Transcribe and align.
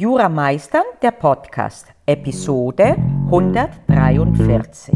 Jurameistern, 0.00 0.84
der 1.02 1.10
Podcast, 1.10 1.88
Episode 2.06 2.96
143. 3.26 4.94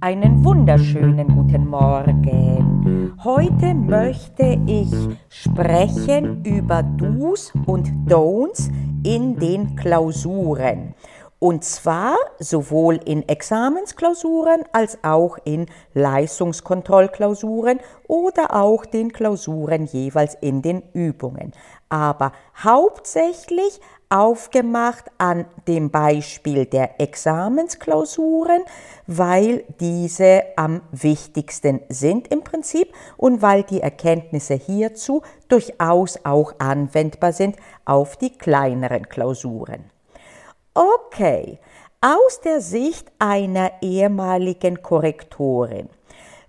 Einen 0.00 0.44
wunderschönen 0.44 1.28
guten 1.28 1.68
Morgen. 1.68 3.14
Heute 3.22 3.72
möchte 3.72 4.58
ich 4.66 4.90
sprechen 5.28 6.44
über 6.44 6.82
Do's 6.82 7.52
und 7.66 7.86
Don'ts 8.08 8.68
in 9.04 9.36
den 9.36 9.76
Klausuren. 9.76 10.96
Und 11.40 11.62
zwar 11.62 12.16
sowohl 12.40 12.98
in 13.04 13.28
Examensklausuren 13.28 14.64
als 14.72 14.98
auch 15.04 15.38
in 15.44 15.66
Leistungskontrollklausuren 15.94 17.78
oder 18.08 18.56
auch 18.56 18.84
den 18.84 19.12
Klausuren 19.12 19.86
jeweils 19.86 20.34
in 20.40 20.62
den 20.62 20.82
Übungen. 20.94 21.52
Aber 21.88 22.32
hauptsächlich 22.62 23.80
aufgemacht 24.10 25.04
an 25.18 25.44
dem 25.66 25.90
Beispiel 25.90 26.64
der 26.64 27.00
Examensklausuren, 27.00 28.62
weil 29.06 29.64
diese 29.80 30.44
am 30.56 30.80
wichtigsten 30.92 31.80
sind 31.88 32.28
im 32.28 32.42
Prinzip 32.42 32.92
und 33.16 33.42
weil 33.42 33.64
die 33.64 33.80
Erkenntnisse 33.80 34.54
hierzu 34.54 35.22
durchaus 35.48 36.18
auch 36.24 36.54
anwendbar 36.58 37.32
sind 37.32 37.56
auf 37.84 38.16
die 38.16 38.36
kleineren 38.36 39.08
Klausuren. 39.08 39.90
Okay, 40.74 41.58
aus 42.00 42.40
der 42.40 42.60
Sicht 42.60 43.10
einer 43.18 43.72
ehemaligen 43.82 44.82
Korrektorin. 44.82 45.88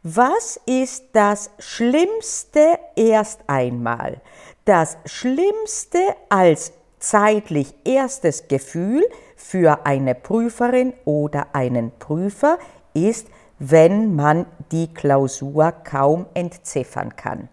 Was 0.03 0.57
ist 0.65 1.07
das 1.11 1.49
Schlimmste 1.59 2.79
erst 2.95 3.41
einmal? 3.47 4.21
Das 4.69 4.99
Schlimmste 5.05 5.97
als 6.29 6.73
zeitlich 6.99 7.73
erstes 7.85 8.47
Gefühl 8.47 9.03
für 9.35 9.87
eine 9.87 10.13
Prüferin 10.13 10.93
oder 11.05 11.47
einen 11.53 11.91
Prüfer 11.97 12.59
ist, 12.93 13.29
wenn 13.57 14.15
man 14.15 14.45
die 14.71 14.93
Klausur 14.93 15.71
kaum 15.71 16.27
entziffern 16.35 17.15
kann. 17.15 17.49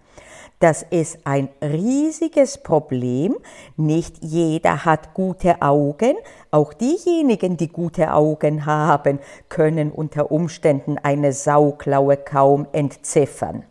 Das 0.59 0.83
ist 0.83 1.21
ein 1.25 1.49
riesiges 1.63 2.59
Problem. 2.59 3.35
Nicht 3.79 4.23
jeder 4.23 4.85
hat 4.85 5.15
gute 5.15 5.63
Augen. 5.63 6.17
Auch 6.51 6.75
diejenigen, 6.75 7.57
die 7.57 7.69
gute 7.69 8.13
Augen 8.13 8.67
haben, 8.67 9.21
können 9.49 9.91
unter 9.91 10.31
Umständen 10.31 10.99
eine 10.99 11.33
Sauklaue 11.33 12.19
kaum 12.19 12.67
entziffern. 12.73 13.65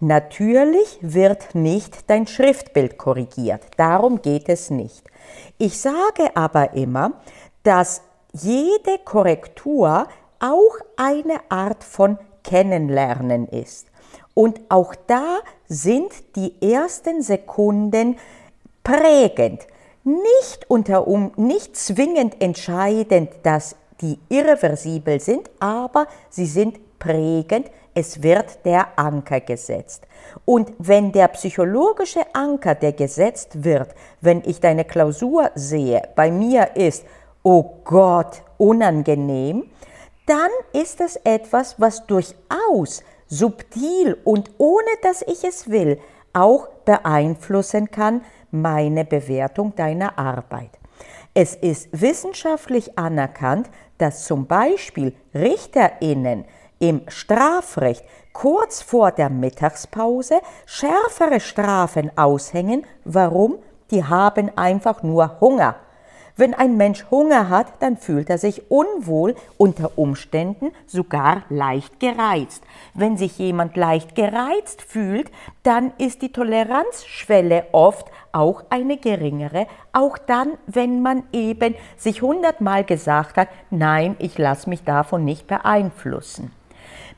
Natürlich 0.00 0.98
wird 1.00 1.54
nicht 1.54 2.10
dein 2.10 2.26
Schriftbild 2.26 2.98
korrigiert. 2.98 3.62
Darum 3.78 4.20
geht 4.20 4.48
es 4.48 4.70
nicht. 4.70 5.02
Ich 5.56 5.80
sage 5.80 6.34
aber 6.34 6.74
immer, 6.74 7.12
dass 7.62 8.02
jede 8.32 8.98
Korrektur 9.04 10.06
auch 10.38 10.76
eine 10.96 11.40
Art 11.48 11.82
von 11.82 12.18
Kennenlernen 12.44 13.48
ist. 13.48 13.86
Und 14.34 14.60
auch 14.68 14.94
da 15.06 15.38
sind 15.66 16.12
die 16.36 16.52
ersten 16.60 17.22
Sekunden 17.22 18.16
prägend. 18.84 19.66
Nicht, 20.04 20.68
unter 20.68 21.08
um, 21.08 21.32
nicht 21.36 21.74
zwingend 21.74 22.40
entscheidend, 22.42 23.30
dass 23.42 23.76
die 24.02 24.18
irreversibel 24.28 25.20
sind, 25.20 25.50
aber 25.58 26.06
sie 26.28 26.44
sind 26.44 26.78
prägend. 26.98 27.70
Es 27.94 28.22
wird 28.22 28.64
der 28.64 28.98
Anker 28.98 29.40
gesetzt. 29.40 30.06
Und 30.44 30.72
wenn 30.78 31.12
der 31.12 31.28
psychologische 31.28 32.20
Anker, 32.34 32.74
der 32.74 32.92
gesetzt 32.92 33.64
wird, 33.64 33.94
wenn 34.20 34.42
ich 34.44 34.60
deine 34.60 34.84
Klausur 34.84 35.50
sehe, 35.54 36.02
bei 36.14 36.30
mir 36.30 36.76
ist, 36.76 37.04
oh 37.42 37.80
Gott, 37.84 38.42
unangenehm, 38.58 39.70
dann 40.26 40.50
ist 40.72 41.00
das 41.00 41.16
etwas, 41.16 41.80
was 41.80 42.06
durchaus 42.06 43.02
subtil 43.28 44.16
und 44.24 44.50
ohne 44.58 44.90
dass 45.02 45.22
ich 45.22 45.44
es 45.44 45.70
will, 45.70 45.98
auch 46.32 46.68
beeinflussen 46.84 47.90
kann 47.90 48.22
meine 48.50 49.04
Bewertung 49.04 49.74
deiner 49.74 50.18
Arbeit. 50.18 50.70
Es 51.34 51.54
ist 51.54 51.88
wissenschaftlich 51.92 52.98
anerkannt, 52.98 53.68
dass 53.98 54.24
zum 54.24 54.46
Beispiel 54.46 55.14
Richterinnen 55.34 56.44
im 56.78 57.02
Strafrecht 57.08 58.04
kurz 58.32 58.82
vor 58.82 59.12
der 59.12 59.30
Mittagspause 59.30 60.40
schärfere 60.66 61.40
Strafen 61.40 62.10
aushängen. 62.16 62.84
Warum? 63.04 63.58
Die 63.90 64.04
haben 64.04 64.50
einfach 64.56 65.02
nur 65.02 65.40
Hunger. 65.40 65.76
Wenn 66.38 66.52
ein 66.52 66.76
Mensch 66.76 67.06
Hunger 67.10 67.48
hat, 67.48 67.66
dann 67.80 67.96
fühlt 67.96 68.28
er 68.28 68.36
sich 68.36 68.70
unwohl, 68.70 69.34
unter 69.56 69.96
Umständen 69.96 70.70
sogar 70.86 71.44
leicht 71.48 71.98
gereizt. 71.98 72.62
Wenn 72.92 73.16
sich 73.16 73.38
jemand 73.38 73.74
leicht 73.74 74.14
gereizt 74.14 74.82
fühlt, 74.82 75.30
dann 75.62 75.94
ist 75.96 76.20
die 76.20 76.32
Toleranzschwelle 76.32 77.68
oft 77.72 78.10
auch 78.32 78.64
eine 78.68 78.98
geringere, 78.98 79.66
auch 79.94 80.18
dann, 80.18 80.58
wenn 80.66 81.00
man 81.00 81.22
eben 81.32 81.74
sich 81.96 82.20
hundertmal 82.20 82.84
gesagt 82.84 83.38
hat, 83.38 83.48
nein, 83.70 84.14
ich 84.18 84.36
lasse 84.36 84.68
mich 84.68 84.84
davon 84.84 85.24
nicht 85.24 85.46
beeinflussen. 85.46 86.52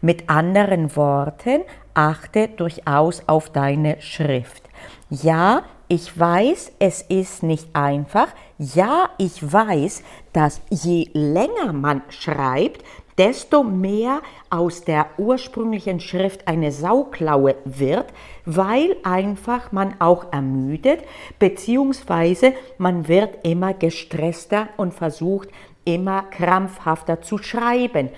Mit 0.00 0.30
anderen 0.30 0.94
Worten, 0.94 1.62
achte 1.94 2.48
durchaus 2.48 3.22
auf 3.26 3.50
deine 3.50 4.00
Schrift. 4.00 4.62
Ja, 5.10 5.62
ich 5.88 6.18
weiß, 6.18 6.72
es 6.78 7.02
ist 7.02 7.42
nicht 7.42 7.74
einfach. 7.74 8.28
Ja, 8.58 9.08
ich 9.18 9.52
weiß, 9.52 10.02
dass 10.32 10.60
je 10.70 11.08
länger 11.14 11.72
man 11.72 12.02
schreibt, 12.10 12.84
desto 13.16 13.64
mehr 13.64 14.20
aus 14.48 14.84
der 14.84 15.06
ursprünglichen 15.18 15.98
Schrift 15.98 16.46
eine 16.46 16.70
Sauklaue 16.70 17.56
wird, 17.64 18.06
weil 18.44 18.96
einfach 19.02 19.72
man 19.72 20.00
auch 20.00 20.32
ermüdet, 20.32 21.00
beziehungsweise 21.38 22.52
man 22.78 23.08
wird 23.08 23.44
immer 23.44 23.74
gestresster 23.74 24.68
und 24.76 24.94
versucht 24.94 25.48
immer 25.84 26.22
krampfhafter 26.22 27.20
zu 27.20 27.38
schreiben. 27.38 28.10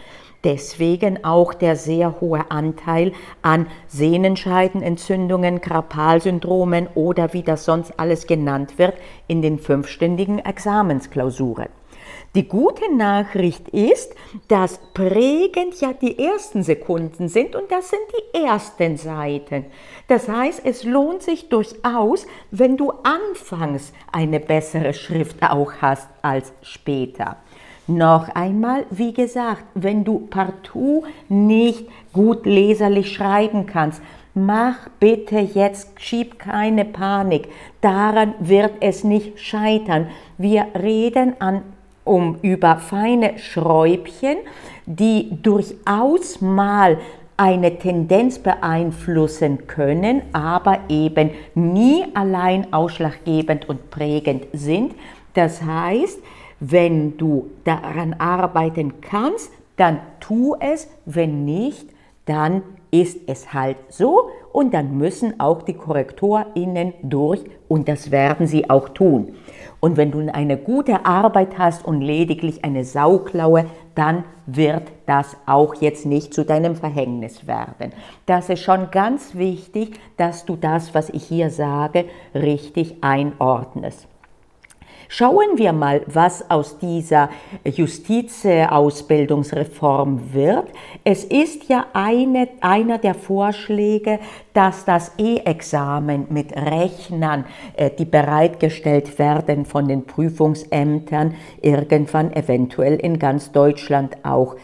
Deswegen 0.43 1.25
auch 1.25 1.53
der 1.53 1.77
sehr 1.77 2.21
hohe 2.21 2.51
Anteil 2.51 3.12
an 3.43 3.67
Sehnenscheidenentzündungen, 3.89 5.61
Krapalsyndromen 5.61 6.89
oder 6.95 7.34
wie 7.34 7.43
das 7.43 7.67
sonst 7.67 7.99
alles 7.99 8.27
genannt 8.27 8.79
wird 8.79 8.95
in 9.27 9.43
den 9.43 9.59
fünfstündigen 9.59 10.39
Examensklausuren. 10.39 11.69
Die 12.34 12.47
gute 12.47 12.95
Nachricht 12.95 13.69
ist, 13.71 14.15
dass 14.47 14.79
prägend 14.95 15.81
ja 15.81 15.93
die 15.93 16.17
ersten 16.17 16.62
Sekunden 16.62 17.29
sind 17.29 17.56
und 17.56 17.71
das 17.73 17.91
sind 17.91 18.00
die 18.12 18.45
ersten 18.45 18.97
Seiten. 18.97 19.67
Das 20.06 20.29
heißt, 20.29 20.62
es 20.65 20.84
lohnt 20.84 21.23
sich 21.23 21.49
durchaus, 21.49 22.27
wenn 22.53 22.77
du 22.77 22.93
anfangs 23.03 23.93
eine 24.12 24.39
bessere 24.39 24.95
Schrift 24.95 25.43
auch 25.43 25.73
hast 25.81 26.09
als 26.23 26.53
später. 26.62 27.37
Noch 27.91 28.28
einmal, 28.37 28.87
wie 28.91 29.12
gesagt, 29.12 29.65
wenn 29.75 30.05
du 30.05 30.21
partout 30.21 31.03
nicht 31.28 31.89
gut 32.12 32.47
leserlich 32.47 33.12
schreiben 33.12 33.67
kannst, 33.67 34.01
mach 34.33 34.89
bitte 35.01 35.41
jetzt, 35.41 36.00
schieb 36.00 36.39
keine 36.39 36.84
Panik. 36.84 37.49
Daran 37.81 38.34
wird 38.39 38.75
es 38.79 39.03
nicht 39.03 39.41
scheitern. 39.41 40.06
Wir 40.39 40.69
reden 40.81 41.34
an, 41.41 41.62
um 42.05 42.37
über 42.43 42.77
feine 42.77 43.41
Schräubchen, 43.41 44.37
die 44.87 45.43
durchaus 45.43 46.41
mal 46.41 46.97
eine 47.37 47.77
Tendenz 47.77 48.39
beeinflussen 48.39 49.67
können, 49.67 50.23
aber 50.33 50.79
eben 50.89 51.31
nie 51.56 52.05
allein 52.15 52.73
ausschlaggebend 52.73 53.69
und 53.69 53.91
prägend 53.91 54.47
sind. 54.53 54.94
Das 55.35 55.61
heißt, 55.61 56.20
wenn 56.61 57.17
du 57.17 57.51
daran 57.65 58.15
arbeiten 58.15 59.01
kannst, 59.01 59.51
dann 59.77 59.99
tu 60.21 60.55
es. 60.61 60.89
Wenn 61.07 61.45
nicht, 61.45 61.89
dann 62.27 62.62
ist 62.91 63.19
es 63.27 63.53
halt 63.53 63.77
so 63.89 64.31
und 64.53 64.75
dann 64.75 64.99
müssen 64.99 65.39
auch 65.41 65.62
die 65.62 65.75
KorrektorInnen 65.75 66.93
durch 67.03 67.43
und 67.69 67.89
das 67.89 68.11
werden 68.11 68.47
sie 68.47 68.69
auch 68.69 68.89
tun. 68.91 69.35
Und 69.81 69.97
wenn 69.97 70.11
du 70.11 70.31
eine 70.33 70.59
gute 70.59 71.07
Arbeit 71.07 71.57
hast 71.57 71.87
und 71.87 72.03
lediglich 72.03 72.65
eine 72.65 72.85
Sauklaue, 72.85 73.65
dann 73.95 74.25
wird 74.47 74.83
das 75.07 75.37
auch 75.47 75.75
jetzt 75.77 76.05
nicht 76.05 76.35
zu 76.35 76.45
deinem 76.45 76.77
Verhängnis 76.77 77.47
werden. 77.47 77.93
Das 78.27 78.51
ist 78.51 78.61
schon 78.61 78.91
ganz 78.91 79.35
wichtig, 79.35 79.99
dass 80.17 80.45
du 80.45 80.57
das, 80.57 80.95
was 80.95 81.09
ich 81.11 81.25
hier 81.25 81.51
sage, 81.51 82.05
richtig 82.35 82.97
einordnest. 83.01 84.10
Schauen 85.12 85.59
wir 85.59 85.73
mal, 85.73 86.03
was 86.07 86.53
aus 86.53 86.79
dieser 86.79 87.31
Justizausbildungsreform 87.65 90.33
wird. 90.33 90.69
Es 91.03 91.25
ist 91.25 91.69
ja 91.69 91.87
eine, 91.95 92.47
einer 92.61 92.99
der 92.99 93.15
Vorschläge, 93.15 94.21
dass 94.53 94.85
das 94.85 95.11
E-Examen 95.19 96.29
mit 96.31 96.57
Rechnern, 96.57 97.45
äh, 97.75 97.91
die 97.91 98.05
bereitgestellt 98.05 99.19
werden 99.19 99.65
von 99.65 99.89
den 99.89 100.07
Prüfungsämtern, 100.07 101.35
irgendwann 101.61 102.33
eventuell 102.33 102.95
in 102.95 103.19
ganz 103.19 103.51
Deutschland 103.51 104.25
auch 104.25 104.55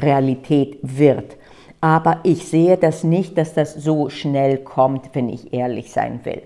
Realität 0.00 0.78
wird. 0.82 1.36
Aber 1.80 2.20
ich 2.22 2.46
sehe 2.46 2.76
das 2.76 3.02
nicht, 3.02 3.36
dass 3.36 3.54
das 3.54 3.74
so 3.74 4.08
schnell 4.08 4.58
kommt, 4.58 5.10
wenn 5.14 5.28
ich 5.28 5.52
ehrlich 5.52 5.90
sein 5.90 6.20
will. 6.22 6.42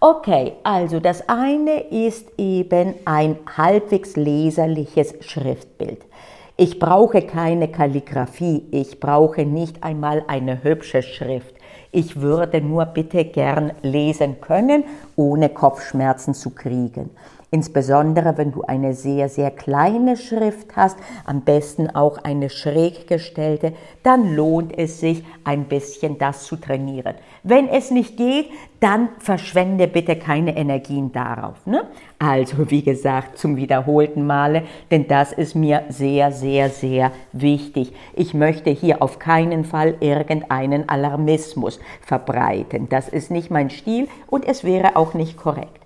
Okay, 0.00 0.52
also 0.62 1.00
das 1.00 1.28
eine 1.28 1.80
ist 1.90 2.28
eben 2.38 2.94
ein 3.04 3.36
halbwegs 3.56 4.14
leserliches 4.14 5.16
Schriftbild. 5.18 6.02
Ich 6.56 6.78
brauche 6.78 7.22
keine 7.22 7.66
Kalligraphie, 7.66 8.64
ich 8.70 9.00
brauche 9.00 9.44
nicht 9.44 9.82
einmal 9.82 10.22
eine 10.28 10.62
hübsche 10.62 11.02
Schrift. 11.02 11.52
Ich 11.90 12.20
würde 12.20 12.60
nur 12.60 12.84
bitte 12.86 13.24
gern 13.24 13.72
lesen 13.82 14.40
können, 14.40 14.84
ohne 15.16 15.48
Kopfschmerzen 15.48 16.32
zu 16.32 16.50
kriegen. 16.50 17.10
Insbesondere 17.50 18.36
wenn 18.36 18.52
du 18.52 18.62
eine 18.62 18.92
sehr, 18.92 19.30
sehr 19.30 19.50
kleine 19.50 20.18
Schrift 20.18 20.76
hast, 20.76 20.98
am 21.24 21.40
besten 21.40 21.88
auch 21.88 22.18
eine 22.18 22.50
schräg 22.50 23.06
gestellte, 23.06 23.72
dann 24.02 24.34
lohnt 24.34 24.76
es 24.76 25.00
sich 25.00 25.24
ein 25.44 25.64
bisschen 25.64 26.18
das 26.18 26.44
zu 26.44 26.56
trainieren. 26.56 27.14
Wenn 27.42 27.68
es 27.68 27.90
nicht 27.90 28.18
geht, 28.18 28.50
dann 28.80 29.08
verschwende 29.18 29.88
bitte 29.88 30.16
keine 30.16 30.58
Energien 30.58 31.10
darauf. 31.10 31.66
Ne? 31.66 31.86
Also 32.18 32.70
wie 32.70 32.82
gesagt, 32.82 33.38
zum 33.38 33.56
wiederholten 33.56 34.26
Male, 34.26 34.64
denn 34.90 35.08
das 35.08 35.32
ist 35.32 35.54
mir 35.54 35.84
sehr, 35.88 36.32
sehr, 36.32 36.68
sehr 36.68 37.12
wichtig. 37.32 37.94
Ich 38.14 38.34
möchte 38.34 38.68
hier 38.68 39.00
auf 39.00 39.18
keinen 39.18 39.64
Fall 39.64 39.94
irgendeinen 40.00 40.86
Alarmismus 40.88 41.80
verbreiten. 42.02 42.90
Das 42.90 43.08
ist 43.08 43.30
nicht 43.30 43.50
mein 43.50 43.70
Stil 43.70 44.06
und 44.26 44.46
es 44.46 44.64
wäre 44.64 44.96
auch 44.96 45.14
nicht 45.14 45.38
korrekt. 45.38 45.77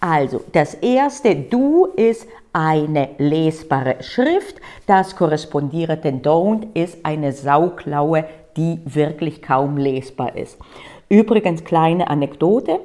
Also, 0.00 0.42
das 0.52 0.74
erste 0.74 1.36
Du 1.36 1.84
ist 1.84 2.26
eine 2.54 3.10
lesbare 3.18 4.02
Schrift. 4.02 4.56
Das 4.86 5.14
korrespondierende 5.14 6.08
Don't 6.08 6.68
ist 6.74 7.04
eine 7.04 7.32
Sauklaue, 7.32 8.24
die 8.56 8.80
wirklich 8.86 9.42
kaum 9.42 9.76
lesbar 9.76 10.36
ist. 10.36 10.58
Übrigens, 11.10 11.64
kleine 11.64 12.08
Anekdote. 12.08 12.80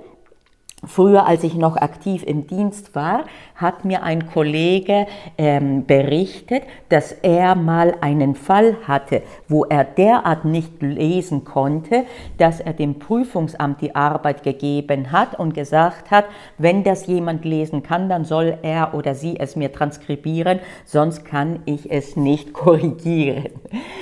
Früher, 0.83 1.25
als 1.25 1.44
ich 1.45 1.56
noch 1.56 1.77
aktiv 1.77 2.24
im 2.24 2.48
Dienst 2.48 2.95
war, 2.95 3.24
hat 3.56 3.86
mir 3.86 4.04
ein 4.04 4.27
Kollege 4.27 5.07
ähm, 5.38 5.86
berichtet, 5.86 6.63
dass 6.89 7.13
er 7.13 7.56
mal 7.56 7.95
einen 8.01 8.36
Fall 8.36 8.75
hatte, 8.86 9.24
wo 9.48 9.63
er 9.63 9.86
derart 9.86 10.44
nicht 10.44 10.81
lesen 10.81 11.45
konnte, 11.45 12.04
dass 12.38 12.60
er 12.60 12.74
dem 12.74 13.00
Prüfungsamt 13.00 13.81
die 13.81 13.95
Arbeit 13.95 14.44
gegeben 14.44 15.13
hat 15.13 15.39
und 15.39 15.54
gesagt 15.54 16.12
hat, 16.12 16.25
wenn 16.57 16.83
das 16.83 17.07
jemand 17.07 17.45
lesen 17.45 17.81
kann, 17.81 18.10
dann 18.10 18.25
soll 18.25 18.57
er 18.62 18.94
oder 18.94 19.16
sie 19.16 19.39
es 19.39 19.56
mir 19.56 19.72
transkribieren, 19.72 20.60
sonst 20.83 21.24
kann 21.24 21.60
ich 21.66 21.89
es 21.89 22.18
nicht 22.18 22.51
korrigieren. 22.54 23.50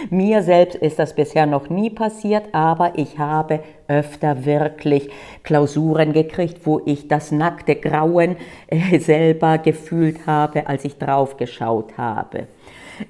Mir 0.10 0.42
selbst 0.42 0.76
ist 0.76 0.98
das 0.98 1.14
bisher 1.14 1.46
noch 1.46 1.70
nie 1.70 1.92
passiert, 1.92 2.46
aber 2.52 2.98
ich 2.98 3.20
habe 3.20 3.60
öfter 3.88 4.46
wirklich 4.46 5.10
Klausuren 5.44 6.14
gekriegt, 6.14 6.66
wo 6.66 6.82
ich 6.86 7.08
das 7.08 7.32
nackte 7.32 7.76
Grauen 7.76 8.36
äh, 8.68 9.00
selber 9.00 9.58
gefühlt 9.58 10.26
habe, 10.28 10.68
als 10.68 10.86
ich 10.86 10.98
drauf 10.98 11.38
geschaut 11.38 11.98
habe. 11.98 12.48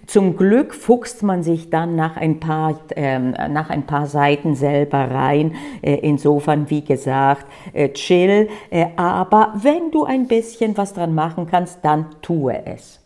Zum 0.07 0.37
Glück 0.37 0.73
fuchst 0.73 1.23
man 1.23 1.43
sich 1.43 1.69
dann 1.69 1.95
nach 1.95 2.15
ein 2.15 2.39
paar, 2.39 2.79
äh, 2.95 3.19
nach 3.19 3.69
ein 3.69 3.85
paar 3.85 4.07
Seiten 4.07 4.55
selber 4.55 5.11
rein. 5.11 5.55
Äh, 5.81 5.95
insofern, 5.95 6.69
wie 6.69 6.83
gesagt, 6.83 7.45
äh, 7.73 7.89
chill. 7.89 8.49
Äh, 8.69 8.87
aber 8.95 9.53
wenn 9.61 9.91
du 9.91 10.05
ein 10.05 10.27
bisschen 10.27 10.77
was 10.77 10.93
dran 10.93 11.13
machen 11.13 11.47
kannst, 11.47 11.79
dann 11.83 12.07
tue 12.21 12.65
es. 12.65 13.01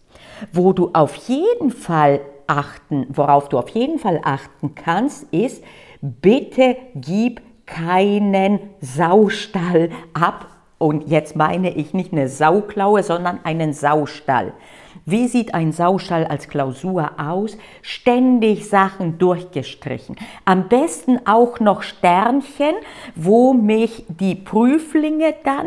Wo 0.54 0.72
du 0.72 0.92
auf 0.94 1.16
jeden 1.16 1.72
Fall 1.72 2.22
achten, 2.46 3.08
worauf 3.10 3.50
du 3.50 3.58
auf 3.58 3.70
jeden 3.70 4.00
Fall 4.00 4.22
achten 4.24 4.76
kannst, 4.76 5.24
ist, 5.34 5.64
bitte 6.02 6.78
gib 6.96 7.42
keinen 7.68 8.60
Saustall 8.82 9.92
ab. 10.14 10.48
Und 10.80 11.08
jetzt 11.08 11.36
meine 11.36 11.72
ich 11.76 11.94
nicht 11.94 12.12
eine 12.12 12.28
Sauklaue, 12.28 13.04
sondern 13.04 13.40
einen 13.44 13.74
Saustall. 13.74 14.54
Wie 15.10 15.30
sieht 15.30 15.54
ein 15.54 15.72
Saustall 15.72 16.26
als 16.26 16.50
Klausur 16.50 17.12
aus? 17.18 17.58
Ständig 17.82 18.68
Sachen 18.68 19.18
durchgestrichen. 19.18 20.18
Am 20.44 20.68
besten 20.68 21.26
auch 21.26 21.62
noch 21.62 21.82
Sternchen, 21.82 22.76
wo 23.16 23.54
mich 23.54 24.04
die 24.10 24.36
Prüflinge 24.36 25.34
dann 25.46 25.66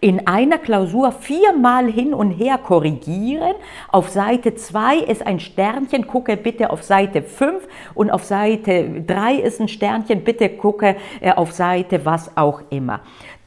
in 0.00 0.26
einer 0.26 0.56
Klausur 0.56 1.12
viermal 1.12 1.92
hin 1.92 2.14
und 2.14 2.30
her 2.30 2.56
korrigieren. 2.56 3.56
Auf 3.92 4.08
Seite 4.08 4.54
2 4.54 5.00
ist 5.00 5.26
ein 5.26 5.38
Sternchen, 5.38 6.06
gucke 6.06 6.38
bitte 6.38 6.70
auf 6.70 6.82
Seite 6.82 7.20
5 7.20 7.68
und 7.94 8.10
auf 8.10 8.24
Seite 8.24 9.02
3 9.06 9.34
ist 9.34 9.60
ein 9.60 9.68
Sternchen, 9.68 10.24
bitte 10.24 10.48
gucke 10.48 10.96
äh, 11.20 11.32
auf 11.32 11.52
Seite 11.52 12.06
was 12.06 12.34
auch 12.38 12.62
immer. 12.70 13.00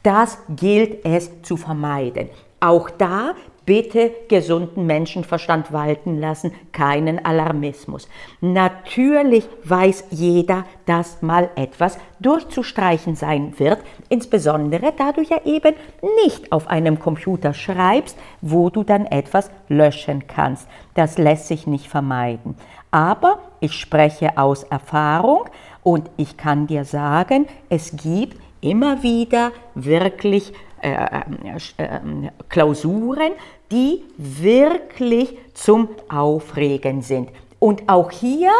Das 0.04 0.38
gilt 0.54 1.04
es 1.04 1.42
zu 1.42 1.56
vermeiden. 1.56 2.28
Auch 2.60 2.90
da 2.90 3.34
bitte 3.72 4.12
gesunden 4.28 4.84
Menschenverstand 4.84 5.72
walten 5.72 6.20
lassen, 6.20 6.52
keinen 6.72 7.24
Alarmismus. 7.24 8.06
Natürlich 8.42 9.48
weiß 9.64 10.08
jeder, 10.10 10.66
dass 10.84 11.22
mal 11.22 11.48
etwas 11.56 11.98
durchzustreichen 12.20 13.16
sein 13.16 13.54
wird, 13.58 13.78
insbesondere 14.10 14.92
da 14.94 15.12
du 15.12 15.22
ja 15.22 15.38
eben 15.46 15.74
nicht 16.22 16.52
auf 16.52 16.68
einem 16.68 16.98
Computer 16.98 17.54
schreibst, 17.54 18.18
wo 18.42 18.68
du 18.68 18.82
dann 18.82 19.06
etwas 19.06 19.50
löschen 19.68 20.26
kannst. 20.26 20.68
Das 20.92 21.16
lässt 21.16 21.48
sich 21.48 21.66
nicht 21.66 21.88
vermeiden. 21.88 22.56
Aber 22.90 23.38
ich 23.60 23.72
spreche 23.72 24.36
aus 24.36 24.64
Erfahrung 24.64 25.44
und 25.82 26.10
ich 26.18 26.36
kann 26.36 26.66
dir 26.66 26.84
sagen, 26.84 27.46
es 27.70 27.96
gibt 27.96 28.36
immer 28.60 29.02
wieder 29.02 29.50
wirklich 29.74 30.52
äh, 30.82 30.94
äh, 30.94 31.84
äh, 31.84 32.00
Klausuren, 32.48 33.32
die 33.72 34.04
wirklich 34.16 35.36
zum 35.54 35.88
Aufregen 36.08 37.02
sind. 37.02 37.30
Und 37.58 37.88
auch 37.88 38.10
hier, 38.10 38.50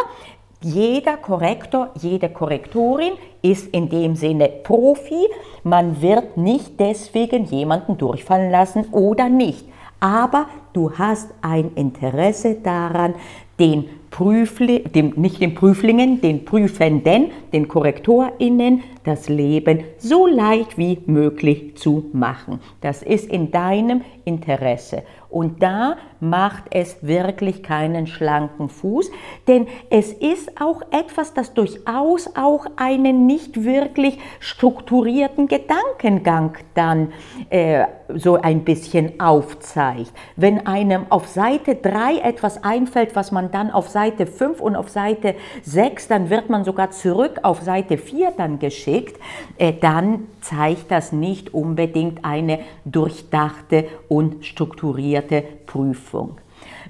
jeder 0.61 1.17
Korrektor, 1.17 1.89
jede 1.99 2.29
Korrektorin 2.29 3.13
ist 3.41 3.67
in 3.67 3.89
dem 3.89 4.15
Sinne 4.15 4.49
Profi. 4.49 5.27
Man 5.63 6.01
wird 6.01 6.37
nicht 6.37 6.79
deswegen 6.79 7.45
jemanden 7.45 7.97
durchfallen 7.97 8.49
lassen 8.49 8.85
oder 8.91 9.29
nicht. 9.29 9.65
Aber 9.99 10.47
du 10.73 10.91
hast 10.91 11.33
ein 11.41 11.71
Interesse 11.75 12.55
daran, 12.63 13.15
den 13.59 13.85
Prüfli 14.13 14.83
dem, 14.83 15.13
nicht 15.15 15.41
den 15.41 15.55
Prüflingen, 15.55 16.21
den 16.21 16.45
Prüfenden, 16.45 17.31
den 17.51 17.67
KorrektorInnen 17.67 18.83
das 19.03 19.27
Leben 19.27 19.83
so 19.97 20.27
leicht 20.27 20.77
wie 20.77 20.99
möglich 21.07 21.75
zu 21.75 22.05
machen. 22.13 22.59
Das 22.81 23.01
ist 23.01 23.27
in 23.27 23.51
deinem 23.51 24.01
Interesse. 24.23 25.03
Und 25.29 25.63
da 25.63 25.97
macht 26.19 26.65
es 26.69 26.97
wirklich 27.01 27.63
keinen 27.63 28.05
schlanken 28.05 28.69
Fuß, 28.69 29.09
denn 29.47 29.67
es 29.89 30.13
ist 30.13 30.61
auch 30.61 30.83
etwas, 30.91 31.33
das 31.33 31.55
durchaus 31.55 32.29
auch 32.35 32.67
einen 32.75 33.25
nicht 33.25 33.63
wirklich 33.63 34.19
strukturierten 34.39 35.47
Gedankengang 35.47 36.55
dann 36.75 37.11
äh, 37.49 37.85
so 38.13 38.35
ein 38.35 38.63
bisschen 38.63 39.19
aufzeigt. 39.19 40.13
Wenn 40.35 40.62
einem 40.67 41.05
auf 41.09 41.27
Seite 41.27 41.75
3 41.75 42.19
etwas 42.19 42.63
einfällt, 42.63 43.15
was 43.15 43.31
man 43.31 43.51
dann 43.51 43.71
auf 43.71 43.89
Seite 43.89 44.25
5 44.25 44.59
und 44.59 44.75
auf 44.75 44.89
Seite 44.89 45.35
6, 45.63 46.07
dann 46.07 46.29
wird 46.29 46.49
man 46.49 46.63
sogar 46.63 46.91
zurück 46.91 47.39
auf 47.43 47.61
Seite 47.61 47.97
4 47.97 48.31
dann 48.37 48.59
geschickt, 48.59 49.19
äh, 49.57 49.73
dann 49.73 50.27
zeigt 50.41 50.91
das 50.91 51.11
nicht 51.11 51.53
unbedingt 51.53 52.23
eine 52.25 52.59
durchdachte 52.85 53.85
und 54.07 54.45
strukturierte 54.45 55.43
Prüfung. 55.65 56.37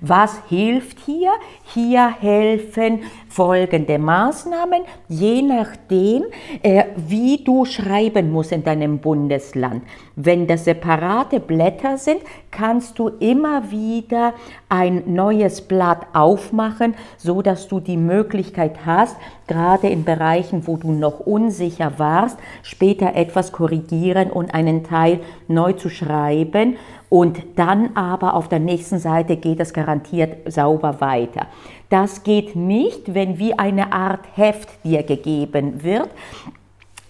Was 0.06 0.38
hilft 0.50 1.00
hier? 1.00 1.32
Hier 1.74 2.10
helfen 2.20 3.04
folgende 3.30 3.98
Maßnahmen, 3.98 4.82
je 5.08 5.42
nachdem, 5.42 6.26
äh, 6.62 6.84
wie 6.98 7.42
du 7.42 7.64
schreiben 7.64 8.30
musst 8.30 8.52
in 8.52 8.66
deinem 8.66 9.00
Bundesland. 9.00 9.84
Wenn 10.18 10.46
das 10.46 10.66
separate 10.66 11.40
Blätter 11.40 11.98
sind, 11.98 12.20
kannst 12.52 13.00
du 13.00 13.08
immer 13.08 13.72
wieder 13.72 14.34
ein 14.68 15.04
neues 15.06 15.62
Blatt 15.62 16.06
aufmachen, 16.12 16.96
so 17.16 17.42
dass 17.42 17.70
du 17.70 17.80
die 17.80 17.96
Möglichkeit 17.96 18.86
hast, 18.86 19.16
gerade 19.48 19.88
in 19.88 20.04
Bereichen, 20.04 20.68
wo 20.68 20.76
du 20.76 20.92
noch 20.92 21.22
unsicher 21.22 21.94
warst, 21.98 22.38
später 22.62 23.16
etwas 23.16 23.54
korrigieren 23.54 24.32
und 24.32 24.54
einen 24.54 24.84
Teil 24.84 25.22
neu 25.48 25.72
zu 25.72 25.90
schreiben. 25.90 26.76
Und 27.13 27.43
dann 27.58 27.96
aber 27.96 28.34
auf 28.34 28.50
der 28.50 28.58
nächsten 28.58 28.98
Seite 28.98 29.38
geht 29.38 29.60
es 29.60 29.72
garantiert 29.72 30.51
sauber 30.51 31.00
weiter. 31.00 31.46
Das 31.91 32.24
geht 32.24 32.55
nicht, 32.55 33.13
wenn 33.13 33.38
wie 33.38 33.53
eine 33.53 33.93
Art 33.93 34.22
Heft 34.34 34.84
dir 34.84 35.03
gegeben 35.03 35.84
wird, 35.84 36.10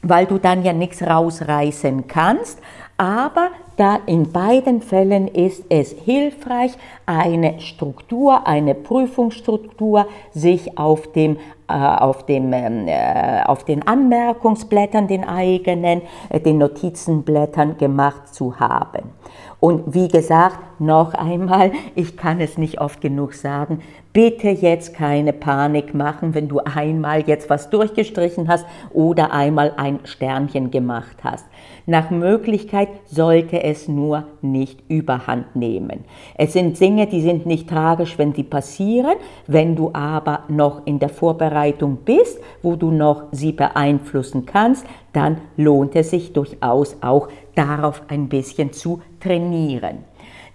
weil 0.01 0.25
du 0.25 0.39
dann 0.39 0.65
ja 0.65 0.73
nichts 0.73 1.01
rausreißen 1.01 2.05
kannst. 2.07 2.59
Aber 2.97 3.47
da 3.77 3.97
in 4.05 4.33
beiden 4.33 4.81
Fällen 4.81 5.29
ist 5.29 5.63
es 5.69 5.93
hilfreich, 5.93 6.73
eine 7.05 7.61
Struktur, 7.61 8.45
eine 8.45 8.75
Prüfungsstruktur 8.75 10.07
sich 10.33 10.77
auf 10.77 11.13
dem 11.13 11.37
auf, 11.73 12.25
dem, 12.25 12.53
ähm, 12.53 12.87
äh, 12.87 13.43
auf 13.45 13.63
den 13.63 13.87
Anmerkungsblättern, 13.87 15.07
den 15.07 15.23
eigenen, 15.23 16.01
äh, 16.29 16.39
den 16.39 16.57
Notizenblättern 16.57 17.77
gemacht 17.77 18.33
zu 18.33 18.59
haben. 18.59 19.11
Und 19.59 19.93
wie 19.93 20.07
gesagt, 20.07 20.59
noch 20.79 21.13
einmal, 21.13 21.71
ich 21.95 22.17
kann 22.17 22.41
es 22.41 22.57
nicht 22.57 22.81
oft 22.81 22.99
genug 23.01 23.33
sagen, 23.33 23.79
bitte 24.13 24.49
jetzt 24.49 24.93
keine 24.93 25.33
Panik 25.33 25.95
machen, 25.95 26.35
wenn 26.35 26.47
du 26.47 26.59
einmal 26.59 27.23
jetzt 27.27 27.49
was 27.49 27.71
durchgestrichen 27.71 28.47
hast 28.47 28.65
oder 28.91 29.33
einmal 29.33 29.73
ein 29.75 29.99
Sternchen 30.03 30.69
gemacht 30.69 31.17
hast. 31.23 31.45
Nach 31.87 32.11
Möglichkeit 32.11 32.89
sollte 33.05 33.63
es 33.63 33.87
nur 33.87 34.25
nicht 34.41 34.83
überhand 34.87 35.55
nehmen. 35.55 36.05
Es 36.35 36.53
sind 36.53 36.79
Dinge, 36.79 37.07
die 37.07 37.21
sind 37.21 37.47
nicht 37.47 37.67
tragisch, 37.67 38.17
wenn 38.19 38.33
sie 38.33 38.43
passieren. 38.43 39.15
Wenn 39.47 39.75
du 39.75 39.89
aber 39.93 40.43
noch 40.47 40.85
in 40.85 40.99
der 40.99 41.09
Vorbereitung 41.09 41.97
bist, 42.05 42.39
wo 42.61 42.75
du 42.75 42.91
noch 42.91 43.23
sie 43.31 43.51
beeinflussen 43.51 44.45
kannst, 44.45 44.85
dann 45.11 45.39
lohnt 45.57 45.95
es 45.95 46.11
sich 46.11 46.33
durchaus 46.33 46.97
auch 47.01 47.29
darauf 47.55 48.03
ein 48.07 48.29
bisschen 48.29 48.71
zu 48.73 49.01
trainieren. 49.19 49.99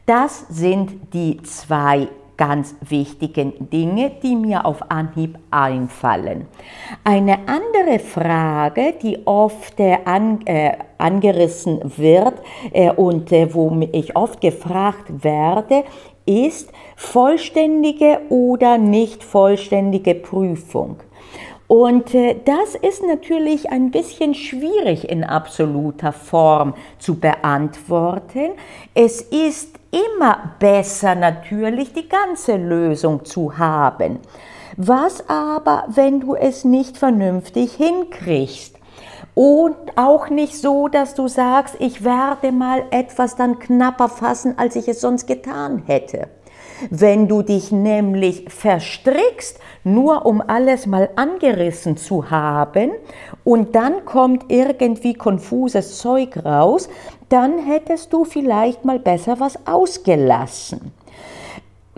Das 0.06 0.46
sind 0.48 1.12
die 1.12 1.42
zwei 1.42 2.08
ganz 2.38 2.74
wichtigen 2.80 3.68
Dinge, 3.68 4.10
die 4.22 4.36
mir 4.36 4.64
auf 4.64 4.90
Anhieb 4.90 5.38
einfallen. 5.50 6.46
Eine 7.04 7.40
andere 7.46 7.98
Frage, 7.98 8.94
die 9.02 9.26
oft 9.26 9.78
äh, 9.78 9.98
an, 10.06 10.40
äh, 10.46 10.72
angerissen 10.96 11.80
wird 11.98 12.34
äh, 12.72 12.90
und 12.90 13.30
äh, 13.32 13.52
wo 13.52 13.78
ich 13.92 14.16
oft 14.16 14.40
gefragt 14.40 15.22
werde, 15.22 15.84
ist 16.24 16.72
vollständige 16.96 18.20
oder 18.30 18.78
nicht 18.78 19.24
vollständige 19.24 20.14
Prüfung. 20.14 21.00
Und 21.68 22.14
äh, 22.14 22.34
das 22.44 22.74
ist 22.74 23.02
natürlich 23.02 23.70
ein 23.70 23.90
bisschen 23.90 24.34
schwierig 24.34 25.08
in 25.08 25.22
absoluter 25.22 26.12
Form 26.12 26.74
zu 26.98 27.20
beantworten. 27.20 28.52
Es 28.94 29.20
ist 29.20 29.77
immer 29.90 30.54
besser 30.58 31.14
natürlich, 31.14 31.92
die 31.92 32.08
ganze 32.08 32.56
Lösung 32.56 33.24
zu 33.24 33.58
haben. 33.58 34.20
Was 34.76 35.28
aber, 35.28 35.84
wenn 35.88 36.20
du 36.20 36.34
es 36.34 36.64
nicht 36.64 36.96
vernünftig 36.96 37.74
hinkriegst? 37.74 38.76
Und 39.34 39.76
auch 39.96 40.30
nicht 40.30 40.56
so, 40.56 40.88
dass 40.88 41.14
du 41.14 41.28
sagst, 41.28 41.76
ich 41.78 42.04
werde 42.04 42.50
mal 42.50 42.82
etwas 42.90 43.36
dann 43.36 43.58
knapper 43.58 44.08
fassen, 44.08 44.54
als 44.58 44.74
ich 44.74 44.88
es 44.88 45.00
sonst 45.00 45.26
getan 45.26 45.84
hätte. 45.86 46.28
Wenn 46.90 47.28
du 47.28 47.42
dich 47.42 47.72
nämlich 47.72 48.52
verstrickst, 48.52 49.58
nur 49.84 50.26
um 50.26 50.40
alles 50.40 50.86
mal 50.86 51.08
angerissen 51.16 51.96
zu 51.96 52.30
haben, 52.30 52.92
und 53.44 53.74
dann 53.74 54.04
kommt 54.04 54.46
irgendwie 54.48 55.14
konfuses 55.14 55.98
Zeug 55.98 56.44
raus, 56.44 56.88
dann 57.28 57.58
hättest 57.58 58.12
du 58.12 58.24
vielleicht 58.24 58.84
mal 58.84 58.98
besser 58.98 59.40
was 59.40 59.66
ausgelassen 59.66 60.92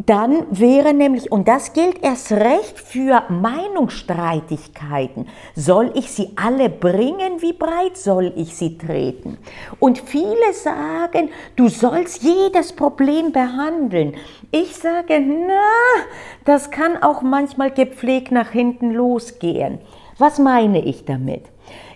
dann 0.06 0.46
wäre 0.50 0.94
nämlich, 0.94 1.30
und 1.30 1.46
das 1.46 1.72
gilt 1.72 2.02
erst 2.02 2.32
recht 2.32 2.80
für 2.80 3.22
Meinungsstreitigkeiten, 3.28 5.28
soll 5.54 5.92
ich 5.94 6.10
sie 6.10 6.30
alle 6.36 6.70
bringen, 6.70 7.42
wie 7.42 7.52
breit 7.52 7.96
soll 7.96 8.32
ich 8.34 8.56
sie 8.56 8.78
treten? 8.78 9.38
Und 9.78 9.98
viele 9.98 10.52
sagen, 10.52 11.30
du 11.56 11.68
sollst 11.68 12.22
jedes 12.22 12.72
Problem 12.72 13.32
behandeln. 13.32 14.14
Ich 14.50 14.76
sage, 14.76 15.20
na, 15.20 16.04
das 16.44 16.70
kann 16.70 17.02
auch 17.02 17.22
manchmal 17.22 17.70
gepflegt 17.70 18.32
nach 18.32 18.50
hinten 18.50 18.92
losgehen. 18.92 19.78
Was 20.18 20.38
meine 20.38 20.84
ich 20.84 21.04
damit? 21.04 21.44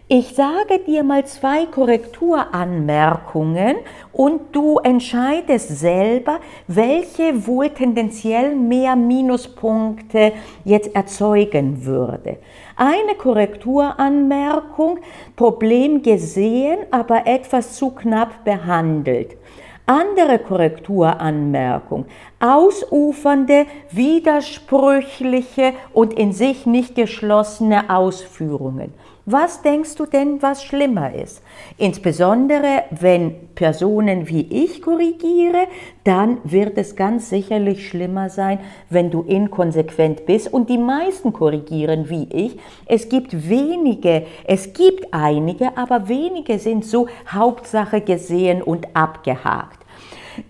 Ich 0.06 0.34
sage 0.34 0.80
dir 0.86 1.02
mal 1.02 1.24
zwei 1.24 1.64
Korrekturanmerkungen 1.64 3.76
und 4.12 4.54
du 4.54 4.78
entscheidest 4.80 5.78
selber, 5.78 6.40
welche 6.68 7.46
wohl 7.46 7.70
tendenziell 7.70 8.54
mehr 8.54 8.96
Minuspunkte 8.96 10.32
jetzt 10.62 10.94
erzeugen 10.94 11.86
würde. 11.86 12.36
Eine 12.76 13.14
Korrekturanmerkung, 13.14 14.98
Problem 15.36 16.02
gesehen, 16.02 16.80
aber 16.90 17.26
etwas 17.26 17.72
zu 17.72 17.92
knapp 17.92 18.44
behandelt. 18.44 19.38
Andere 19.86 20.38
Korrekturanmerkung, 20.38 22.04
ausufernde, 22.40 23.64
widersprüchliche 23.90 25.72
und 25.94 26.12
in 26.12 26.34
sich 26.34 26.66
nicht 26.66 26.94
geschlossene 26.94 27.88
Ausführungen. 27.88 28.92
Was 29.26 29.62
denkst 29.62 29.94
du 29.94 30.04
denn, 30.04 30.42
was 30.42 30.62
schlimmer 30.62 31.14
ist? 31.14 31.40
Insbesondere 31.78 32.84
wenn 32.90 33.48
Personen 33.54 34.28
wie 34.28 34.42
ich 34.50 34.82
korrigiere, 34.82 35.66
dann 36.04 36.38
wird 36.44 36.76
es 36.76 36.94
ganz 36.94 37.30
sicherlich 37.30 37.88
schlimmer 37.88 38.28
sein, 38.28 38.58
wenn 38.90 39.10
du 39.10 39.22
inkonsequent 39.22 40.26
bist. 40.26 40.52
Und 40.52 40.68
die 40.68 40.76
meisten 40.76 41.32
korrigieren 41.32 42.10
wie 42.10 42.28
ich. 42.30 42.58
Es 42.84 43.08
gibt 43.08 43.48
wenige, 43.48 44.26
es 44.44 44.74
gibt 44.74 45.14
einige, 45.14 45.74
aber 45.78 46.06
wenige 46.08 46.58
sind 46.58 46.84
so 46.84 47.08
Hauptsache 47.26 48.02
gesehen 48.02 48.60
und 48.60 48.94
abgehakt. 48.94 49.78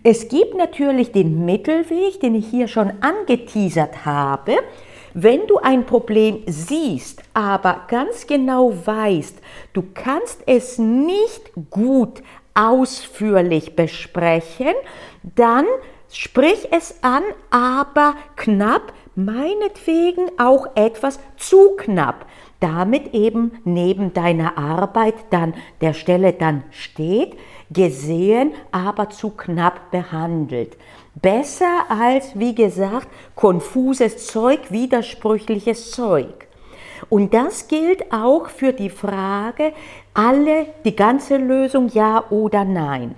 Es 0.02 0.28
gibt 0.28 0.56
natürlich 0.56 1.12
den 1.12 1.44
Mittelweg, 1.44 2.18
den 2.18 2.34
ich 2.34 2.48
hier 2.48 2.66
schon 2.66 2.92
angeteasert 3.02 4.04
habe. 4.04 4.56
Wenn 5.16 5.46
du 5.46 5.58
ein 5.58 5.86
Problem 5.86 6.42
siehst, 6.46 7.22
aber 7.34 7.82
ganz 7.86 8.26
genau 8.26 8.74
weißt, 8.84 9.38
du 9.72 9.84
kannst 9.94 10.42
es 10.46 10.76
nicht 10.78 11.52
gut 11.70 12.20
ausführlich 12.54 13.76
besprechen, 13.76 14.74
dann 15.22 15.66
sprich 16.10 16.66
es 16.72 16.98
an, 17.02 17.22
aber 17.50 18.14
knapp, 18.34 18.92
meinetwegen 19.14 20.32
auch 20.36 20.66
etwas 20.74 21.20
zu 21.36 21.76
knapp, 21.76 22.26
damit 22.58 23.14
eben 23.14 23.52
neben 23.64 24.14
deiner 24.14 24.58
Arbeit 24.58 25.14
dann 25.30 25.54
der 25.80 25.92
Stelle 25.92 26.32
dann 26.32 26.64
steht, 26.70 27.36
gesehen, 27.70 28.52
aber 28.72 29.10
zu 29.10 29.30
knapp 29.30 29.92
behandelt. 29.92 30.76
Besser 31.14 31.84
als, 31.88 32.38
wie 32.38 32.54
gesagt, 32.54 33.08
konfuses 33.34 34.26
Zeug, 34.26 34.70
widersprüchliches 34.70 35.92
Zeug. 35.92 36.46
Und 37.08 37.34
das 37.34 37.68
gilt 37.68 38.12
auch 38.12 38.48
für 38.48 38.72
die 38.72 38.90
Frage, 38.90 39.72
alle, 40.14 40.66
die 40.84 40.96
ganze 40.96 41.36
Lösung, 41.36 41.88
ja 41.88 42.24
oder 42.30 42.64
nein. 42.64 43.14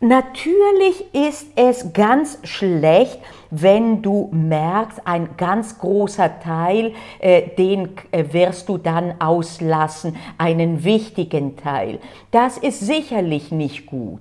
Natürlich 0.00 1.14
ist 1.14 1.46
es 1.56 1.92
ganz 1.94 2.38
schlecht, 2.44 3.18
wenn 3.50 4.02
du 4.02 4.28
merkst, 4.32 5.00
ein 5.04 5.30
ganz 5.36 5.78
großer 5.78 6.40
Teil, 6.40 6.92
äh, 7.18 7.42
den 7.56 7.90
äh, 8.10 8.24
wirst 8.32 8.68
du 8.68 8.78
dann 8.78 9.14
auslassen, 9.20 10.16
einen 10.38 10.84
wichtigen 10.84 11.56
Teil. 11.56 11.98
Das 12.30 12.58
ist 12.58 12.80
sicherlich 12.80 13.52
nicht 13.52 13.86
gut. 13.86 14.20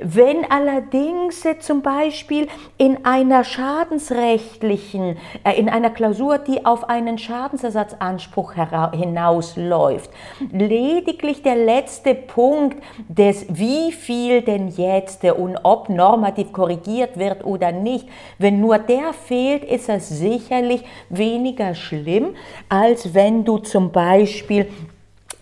Wenn 0.00 0.50
allerdings 0.50 1.44
äh, 1.44 1.58
zum 1.58 1.82
Beispiel 1.82 2.48
in 2.78 3.04
einer 3.04 3.44
schadensrechtlichen, 3.44 5.16
äh, 5.44 5.58
in 5.58 5.68
einer 5.68 5.90
Klausur, 5.90 6.38
die 6.38 6.64
auf 6.66 6.88
einen 6.88 7.18
Schadensersatzanspruch 7.18 8.54
hinausläuft, 8.92 10.10
lediglich 10.52 11.42
der 11.42 11.56
letzte 11.56 12.14
Punkt 12.14 12.82
des 13.08 13.46
wie 13.48 13.92
viel 13.92 14.42
denn 14.42 14.68
jetzt 14.68 15.24
und 15.24 15.58
ob 15.62 15.88
normativ 15.88 16.52
korrigiert 16.52 17.18
wird 17.18 17.44
oder 17.44 17.72
nicht, 17.72 18.08
wenn 18.38 18.60
nur 18.64 18.78
der 18.78 19.12
fehlt, 19.12 19.62
ist 19.62 19.90
es 19.90 20.08
sicherlich 20.08 20.82
weniger 21.10 21.74
schlimm, 21.74 22.34
als 22.70 23.12
wenn 23.12 23.44
du 23.44 23.58
zum 23.58 23.92
Beispiel 23.92 24.68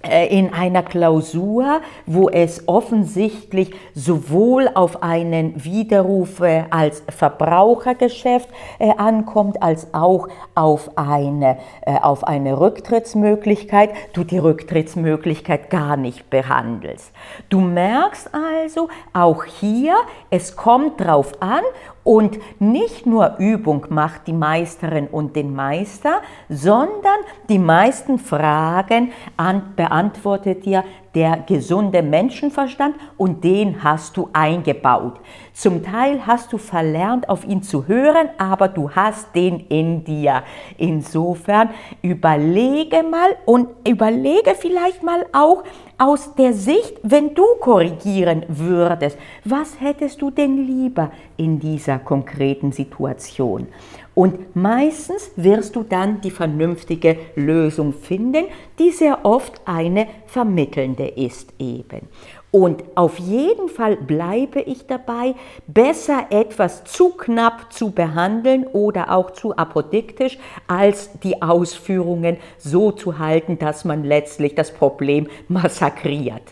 äh, 0.05 0.37
in 0.37 0.53
einer 0.53 0.83
Klausur, 0.83 1.81
wo 2.07 2.29
es 2.29 2.67
offensichtlich 2.67 3.73
sowohl 3.95 4.69
auf 4.75 5.03
einen 5.03 5.65
Widerruf 5.65 6.41
äh, 6.41 6.65
als 6.71 7.05
Verbrauchergeschäft 7.09 8.49
äh, 8.81 8.91
ankommt, 8.97 9.63
als 9.63 9.95
auch 9.95 10.29
auf 10.57 10.99
eine, 10.99 11.59
auf 11.87 12.25
eine 12.25 12.59
Rücktrittsmöglichkeit, 12.59 13.91
du 14.13 14.25
die 14.25 14.39
Rücktrittsmöglichkeit 14.39 15.71
gar 15.71 15.97
nicht 15.97 16.29
behandelst. 16.31 17.13
Du 17.49 17.61
merkst 17.61 18.31
also, 18.35 18.89
auch 19.13 19.45
hier, 19.45 19.95
es 20.31 20.57
kommt 20.57 21.01
drauf 21.01 21.33
an 21.41 21.63
und 22.05 22.39
nicht 22.59 23.07
nur 23.07 23.37
Übung 23.39 23.87
macht 23.91 24.27
die 24.27 24.33
Meisterin 24.33 25.07
und 25.07 25.37
den 25.37 25.55
Meister, 25.55 26.21
sondern 26.49 27.21
die 27.49 27.59
meisten 27.59 28.19
Fragen 28.19 29.13
an, 29.37 29.75
beantwortet 29.77 30.65
dir 30.65 30.85
der 31.15 31.45
gesunde 31.47 32.03
Menschenverstand 32.03 32.97
und 33.19 33.45
den 33.45 33.85
hast 33.85 34.17
du 34.17 34.31
eingebaut. 34.33 35.21
Zum 35.53 35.85
Teil 35.85 36.27
hast 36.27 36.53
du 36.53 36.59
verlernt, 36.59 37.29
auf 37.29 37.45
ihn 37.45 37.63
zu 37.63 37.87
hören, 37.87 38.31
aber 38.39 38.69
du 38.69 38.91
hast 38.91 39.35
den 39.35 39.61
in 39.69 40.05
dir. 40.05 40.43
Insofern 40.79 41.71
überlege 42.01 43.03
mal 43.03 43.37
und 43.45 43.69
überlege 43.87 44.55
vielleicht 44.59 45.03
mal 45.03 45.27
auch 45.33 45.65
aus 46.03 46.35
der 46.35 46.53
Sicht, 46.53 46.99
wenn 47.05 47.33
du 47.33 47.45
korrigieren 47.61 48.45
würdest, 48.49 49.17
was 49.45 49.81
hättest 49.81 50.21
du 50.21 50.33
denn 50.33 50.67
lieber 50.67 51.13
in 51.37 51.61
dieser 51.61 52.01
konkreten 52.01 52.73
Situation? 52.73 53.69
Und 54.13 54.57
meistens 54.57 55.31
wirst 55.37 55.77
du 55.77 55.85
dann 55.85 56.21
die 56.21 56.33
vernünftige 56.33 57.19
Lösung 57.37 57.93
finden, 57.93 58.47
die 58.81 58.91
sehr 58.91 59.25
oft 59.25 59.61
eine 59.65 60.09
vermittelnde 60.27 61.07
ist 61.07 61.55
eben. 61.61 62.09
Und 62.53 62.85
auf 62.97 63.19
jeden 63.19 63.71
Fall 63.71 63.97
bleibe 63.97 64.61
ich 64.61 64.87
dabei, 64.87 65.35
besser 65.67 66.27
etwas 66.29 66.85
zu 66.85 67.09
knapp 67.09 67.73
zu 67.73 67.93
behandeln 67.93 68.67
oder 68.67 69.11
auch 69.11 69.31
zu 69.31 69.57
apodiktisch, 69.57 70.39
als 70.69 71.11
die 71.21 71.41
Ausführungen 71.41 72.37
so 72.59 72.93
zu 72.93 73.19
halten, 73.19 73.59
dass 73.59 73.87
man 73.87 74.05
letztlich 74.05 74.55
das 74.55 74.71
Problem 74.71 75.29
massakriert. 75.49 76.43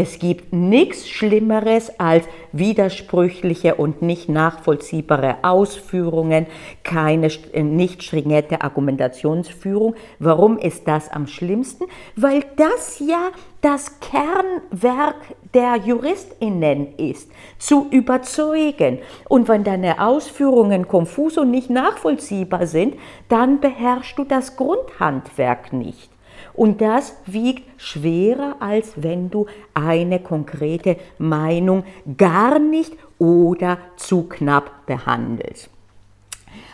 Es 0.00 0.20
gibt 0.20 0.52
nichts 0.52 1.08
Schlimmeres 1.08 1.98
als 1.98 2.24
widersprüchliche 2.52 3.74
und 3.74 4.00
nicht 4.00 4.28
nachvollziehbare 4.28 5.38
Ausführungen, 5.42 6.46
keine 6.84 7.26
äh, 7.52 7.64
nicht 7.64 8.04
stringente 8.04 8.62
Argumentationsführung. 8.62 9.96
Warum 10.20 10.56
ist 10.56 10.86
das 10.86 11.10
am 11.10 11.26
schlimmsten? 11.26 11.86
Weil 12.14 12.44
das 12.54 13.00
ja 13.00 13.30
das 13.60 13.98
Kernwerk 13.98 15.16
der 15.52 15.74
Juristinnen 15.84 16.94
ist, 16.96 17.32
zu 17.58 17.88
überzeugen. 17.90 19.00
Und 19.28 19.48
wenn 19.48 19.64
deine 19.64 20.00
Ausführungen 20.00 20.86
konfus 20.86 21.38
und 21.38 21.50
nicht 21.50 21.70
nachvollziehbar 21.70 22.68
sind, 22.68 22.94
dann 23.28 23.58
beherrschst 23.58 24.16
du 24.16 24.22
das 24.22 24.54
Grundhandwerk 24.54 25.72
nicht. 25.72 26.08
Und 26.58 26.80
das 26.80 27.14
wiegt 27.24 27.62
schwerer, 27.80 28.56
als 28.58 28.94
wenn 28.96 29.30
du 29.30 29.46
eine 29.74 30.18
konkrete 30.18 30.96
Meinung 31.16 31.84
gar 32.16 32.58
nicht 32.58 32.94
oder 33.20 33.78
zu 33.94 34.24
knapp 34.24 34.84
behandelst. 34.84 35.70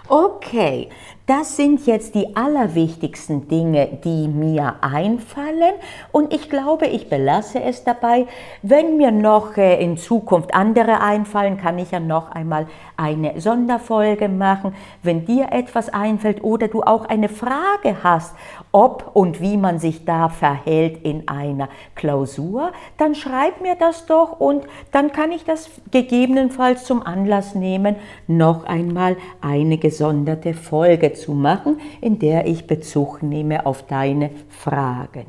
Okay, 0.08 0.88
das 1.26 1.56
sind 1.56 1.86
jetzt 1.86 2.14
die 2.14 2.36
allerwichtigsten 2.36 3.48
Dinge, 3.48 3.98
die 4.04 4.28
mir 4.28 4.74
einfallen 4.82 5.72
und 6.12 6.34
ich 6.34 6.50
glaube, 6.50 6.86
ich 6.86 7.08
belasse 7.08 7.62
es 7.62 7.82
dabei. 7.82 8.26
Wenn 8.60 8.98
mir 8.98 9.10
noch 9.10 9.56
äh, 9.56 9.82
in 9.82 9.96
Zukunft 9.96 10.52
andere 10.52 11.00
einfallen, 11.00 11.56
kann 11.56 11.78
ich 11.78 11.92
ja 11.92 12.00
noch 12.00 12.30
einmal 12.30 12.66
eine 12.98 13.40
Sonderfolge 13.40 14.28
machen. 14.28 14.74
Wenn 15.02 15.24
dir 15.24 15.48
etwas 15.50 15.88
einfällt 15.88 16.44
oder 16.44 16.68
du 16.68 16.82
auch 16.82 17.06
eine 17.06 17.30
Frage 17.30 17.96
hast, 18.02 18.34
ob 18.70 19.12
und 19.14 19.40
wie 19.40 19.56
man 19.56 19.78
sich 19.78 20.04
da 20.04 20.28
verhält 20.28 21.04
in 21.04 21.26
einer 21.28 21.70
Klausur, 21.94 22.72
dann 22.98 23.14
schreib 23.14 23.62
mir 23.62 23.76
das 23.76 24.04
doch 24.04 24.40
und 24.40 24.64
dann 24.92 25.10
kann 25.12 25.32
ich 25.32 25.44
das 25.44 25.70
gegebenenfalls 25.90 26.84
zum 26.84 27.02
Anlass 27.02 27.54
nehmen, 27.54 27.96
noch 28.26 28.64
einmal 28.64 29.16
eine 29.40 29.78
gesonderte 29.78 30.52
Folge 30.52 31.13
zu 31.14 31.32
machen, 31.32 31.80
in 32.00 32.18
der 32.18 32.46
ich 32.46 32.66
Bezug 32.66 33.22
nehme 33.22 33.66
auf 33.66 33.86
deine 33.86 34.30
Fragen. 34.48 35.26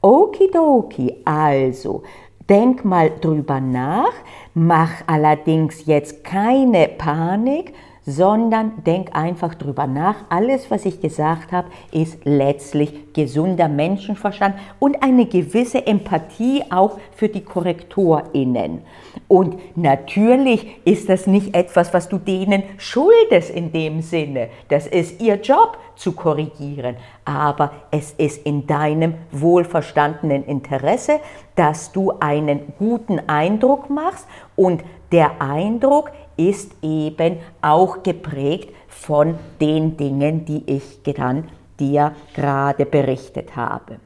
Okidoki, 0.00 1.16
also 1.24 2.02
denk 2.48 2.84
mal 2.84 3.10
drüber 3.20 3.60
nach, 3.60 4.12
mach 4.52 4.90
allerdings 5.06 5.86
jetzt 5.86 6.24
keine 6.24 6.88
Panik, 6.88 7.72
sondern 8.06 8.84
denk 8.84 9.14
einfach 9.16 9.54
drüber 9.54 9.86
nach. 9.86 10.16
Alles, 10.28 10.70
was 10.70 10.84
ich 10.84 11.00
gesagt 11.00 11.52
habe, 11.52 11.68
ist 11.90 12.24
letztlich 12.24 13.12
gesunder 13.12 13.68
Menschenverstand 13.68 14.56
und 14.78 15.02
eine 15.02 15.26
gewisse 15.26 15.86
Empathie 15.86 16.64
auch 16.70 16.98
für 17.12 17.28
die 17.28 17.42
KorrektorInnen. 17.42 18.82
Und 19.28 19.58
natürlich 19.76 20.66
ist 20.84 21.08
das 21.08 21.26
nicht 21.26 21.54
etwas, 21.54 21.94
was 21.94 22.08
du 22.08 22.18
denen 22.18 22.62
schuldest 22.76 23.50
in 23.50 23.72
dem 23.72 24.02
Sinne. 24.02 24.48
Das 24.68 24.86
ist 24.86 25.20
ihr 25.20 25.36
Job 25.36 25.78
zu 25.96 26.12
korrigieren. 26.12 26.96
Aber 27.24 27.72
es 27.90 28.12
ist 28.12 28.44
in 28.44 28.66
deinem 28.66 29.14
wohlverstandenen 29.30 30.44
Interesse, 30.44 31.20
dass 31.54 31.92
du 31.92 32.12
einen 32.20 32.74
guten 32.78 33.20
Eindruck 33.28 33.88
machst 33.88 34.26
und 34.56 34.82
der 35.14 35.40
Eindruck 35.40 36.10
ist 36.36 36.72
eben 36.82 37.36
auch 37.62 38.02
geprägt 38.02 38.74
von 38.88 39.38
den 39.60 39.96
Dingen, 39.96 40.44
die 40.44 40.64
ich 40.66 41.04
dann 41.04 41.44
dir 41.78 42.10
gerade 42.34 42.84
berichtet 42.84 43.54
habe. 43.54 43.98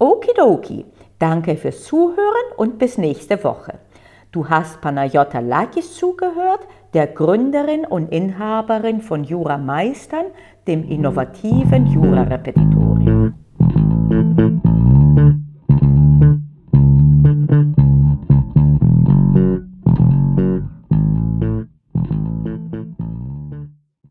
Okidoki, 0.00 0.86
danke 1.20 1.56
fürs 1.56 1.84
Zuhören 1.84 2.48
und 2.56 2.80
bis 2.80 2.98
nächste 2.98 3.44
Woche. 3.44 3.74
Du 4.32 4.48
hast 4.48 4.80
Panayota 4.80 5.38
Lakis 5.38 5.94
zugehört, 5.94 6.66
der 6.94 7.06
Gründerin 7.06 7.84
und 7.84 8.10
Inhaberin 8.10 9.02
von 9.02 9.22
Jura 9.22 9.56
Meistern, 9.56 10.26
dem 10.66 10.82
innovativen 10.82 11.86
Jura-Repetitor. 11.86 12.73